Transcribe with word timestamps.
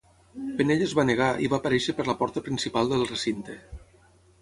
Penella 0.61 0.85
es 0.89 0.95
va 0.99 1.05
negar 1.09 1.27
i 1.47 1.51
va 1.55 1.57
aparèixer 1.61 1.97
per 2.01 2.07
la 2.09 2.17
porta 2.25 2.45
principal 2.51 2.93
del 2.97 3.09
recinte. 3.15 3.63